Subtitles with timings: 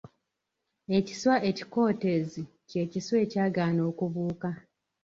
[0.97, 4.49] Ekiswa ekikootezi ky’ekiswa ekyagaana okubuuka.